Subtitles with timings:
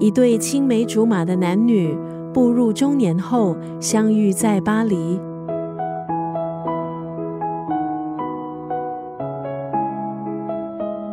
[0.00, 1.98] 一对青梅竹马的男女
[2.32, 5.20] 步入中年后相遇在巴黎。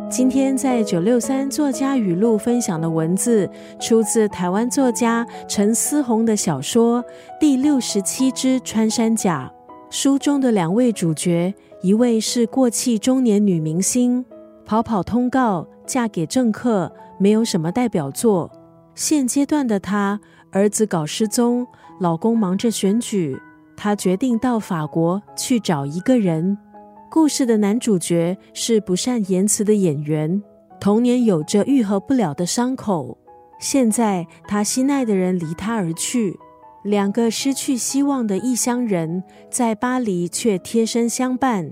[0.08, 7.02] 今天在九六三作家语录分享的文字，出自台湾作家陈思宏的小说
[7.40, 9.50] 《第六十七只穿山甲》。
[9.90, 11.52] 书中的两位主角，
[11.82, 14.24] 一位是过气中年女明星，
[14.64, 16.92] 跑跑通告，嫁给政客，
[17.22, 18.50] 没有什么代表作。
[18.96, 20.18] 现阶段的她，
[20.50, 21.64] 儿子搞失踪，
[22.00, 23.40] 老公忙着选举，
[23.76, 26.58] 她决定到法国去找一个人。
[27.08, 30.42] 故事的男主角是不善言辞的演员，
[30.80, 33.16] 童年有着愈合不了的伤口。
[33.60, 36.36] 现在他心爱的人离他而去，
[36.82, 41.70] 两个失去希望的异乡人在巴黎却贴身相伴。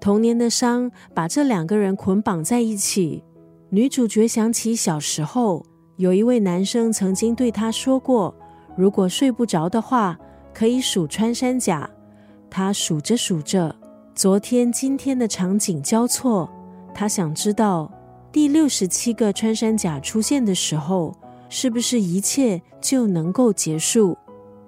[0.00, 3.22] 童年的伤把这两个人捆绑在一起。
[3.70, 5.64] 女主角想起小时候，
[5.96, 8.32] 有一位男生曾经对她说过
[8.76, 10.16] ：“如果睡不着的话，
[10.54, 11.88] 可以数穿山甲。”
[12.48, 13.74] 她数着数着。
[14.14, 16.48] 昨天、今天的场景交错，
[16.94, 17.92] 他想知道
[18.32, 21.14] 第六十七个穿山甲出现的时候，
[21.50, 24.16] 是不是一切就能够结束？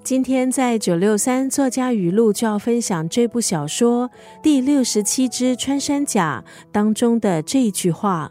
[0.05, 4.09] 今天在九六三作家语录就要分享这部小说
[4.43, 8.31] 《第六十七只穿山甲》当中的这一句话：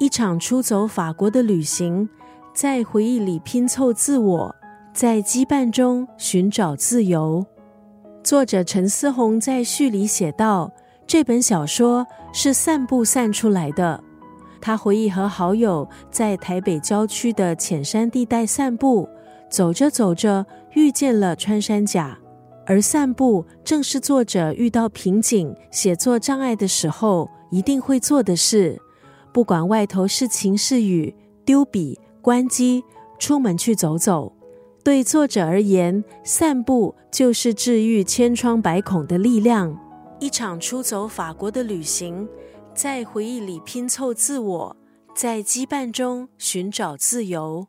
[0.00, 2.08] 一场出走法国的旅行，
[2.54, 4.56] 在回忆里拼凑自我，
[4.94, 7.44] 在羁绊中寻找自由。
[8.24, 10.72] 作者陈思宏在序里写道
[11.06, 14.02] ：“这本小说是散步散出来的。
[14.58, 19.06] 他回忆和好友在台北郊区的浅山地带散步，
[19.50, 22.18] 走着走着遇见了穿山甲。
[22.64, 28.80] 而散步正是作者遇到瓶颈、写作障碍的时候一定会做的事。
[29.32, 31.14] 不管外头是晴是雨，
[31.44, 32.82] 丢笔、关机，
[33.18, 34.32] 出门去走走。”
[34.82, 39.78] 对作者而言，散步就是治愈千疮百孔的力量。
[40.18, 42.26] 一场出走法国的旅行，
[42.74, 44.76] 在回忆里拼凑自我，
[45.14, 47.66] 在羁绊中寻找自由。